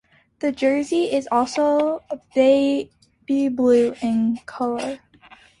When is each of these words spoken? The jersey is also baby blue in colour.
The 0.39 0.51
jersey 0.51 1.11
is 1.13 1.27
also 1.31 2.01
baby 2.33 3.49
blue 3.49 3.93
in 4.01 4.39
colour. 4.47 4.97